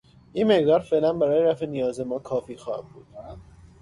این 0.33 0.51
مقدار 0.51 0.79
فعلا 0.79 1.13
برای 1.13 1.41
رفع 1.43 1.65
نیازهای 1.65 2.07
ما 2.09 2.19
کافی 2.19 2.57
خواهد 2.57 2.89
بود. 2.89 3.07